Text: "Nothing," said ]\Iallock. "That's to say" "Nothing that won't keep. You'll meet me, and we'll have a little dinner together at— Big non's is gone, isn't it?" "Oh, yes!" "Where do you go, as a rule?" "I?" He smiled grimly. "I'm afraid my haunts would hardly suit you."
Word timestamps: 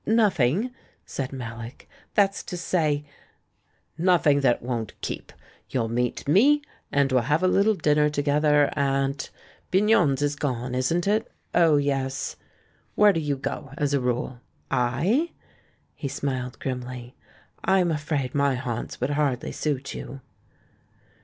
"Nothing," 0.03 0.71
said 1.05 1.29
]\Iallock. 1.29 1.85
"That's 2.15 2.41
to 2.45 2.57
say" 2.57 3.05
"Nothing 4.15 4.41
that 4.41 4.63
won't 4.63 4.99
keep. 5.01 5.31
You'll 5.69 5.89
meet 5.89 6.27
me, 6.27 6.63
and 6.91 7.11
we'll 7.11 7.21
have 7.29 7.43
a 7.43 7.47
little 7.47 7.75
dinner 7.75 8.09
together 8.09 8.71
at— 8.75 9.29
Big 9.69 9.83
non's 9.83 10.23
is 10.23 10.35
gone, 10.35 10.73
isn't 10.73 11.05
it?" 11.07 11.31
"Oh, 11.53 11.77
yes!" 11.77 12.35
"Where 12.95 13.13
do 13.13 13.19
you 13.19 13.37
go, 13.37 13.73
as 13.77 13.93
a 13.93 13.99
rule?" 14.01 14.39
"I?" 14.71 15.33
He 15.93 16.07
smiled 16.07 16.57
grimly. 16.57 17.15
"I'm 17.63 17.91
afraid 17.91 18.33
my 18.33 18.55
haunts 18.55 18.99
would 19.01 19.11
hardly 19.11 19.51
suit 19.51 19.93
you." 19.93 20.21